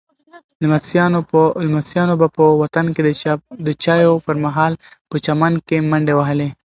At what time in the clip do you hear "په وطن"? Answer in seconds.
2.35-2.85